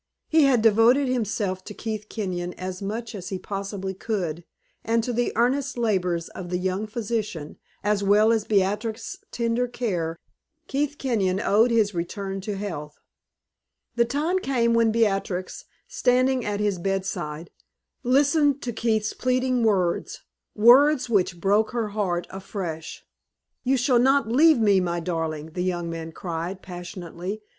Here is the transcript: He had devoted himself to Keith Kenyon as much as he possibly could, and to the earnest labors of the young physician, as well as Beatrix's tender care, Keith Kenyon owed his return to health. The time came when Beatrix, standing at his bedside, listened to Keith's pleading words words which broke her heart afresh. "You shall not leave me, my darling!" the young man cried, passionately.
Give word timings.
He 0.29 0.45
had 0.45 0.63
devoted 0.63 1.07
himself 1.07 1.63
to 1.65 1.75
Keith 1.75 2.07
Kenyon 2.09 2.53
as 2.55 2.81
much 2.81 3.13
as 3.13 3.29
he 3.29 3.37
possibly 3.37 3.93
could, 3.93 4.43
and 4.83 5.03
to 5.03 5.13
the 5.13 5.31
earnest 5.35 5.77
labors 5.77 6.27
of 6.29 6.49
the 6.49 6.57
young 6.57 6.87
physician, 6.87 7.59
as 7.83 8.03
well 8.03 8.31
as 8.31 8.43
Beatrix's 8.43 9.19
tender 9.31 9.67
care, 9.67 10.17
Keith 10.65 10.95
Kenyon 10.97 11.39
owed 11.39 11.69
his 11.69 11.93
return 11.93 12.41
to 12.41 12.55
health. 12.55 12.95
The 13.93 14.03
time 14.05 14.39
came 14.39 14.73
when 14.73 14.91
Beatrix, 14.91 15.65
standing 15.87 16.43
at 16.43 16.59
his 16.59 16.79
bedside, 16.79 17.51
listened 18.01 18.63
to 18.63 18.73
Keith's 18.73 19.13
pleading 19.13 19.61
words 19.61 20.21
words 20.55 21.11
which 21.11 21.39
broke 21.39 21.73
her 21.73 21.89
heart 21.89 22.25
afresh. 22.31 23.05
"You 23.63 23.77
shall 23.77 23.99
not 23.99 24.27
leave 24.27 24.57
me, 24.57 24.79
my 24.79 24.99
darling!" 24.99 25.51
the 25.51 25.61
young 25.63 25.91
man 25.91 26.11
cried, 26.11 26.63
passionately. 26.63 27.43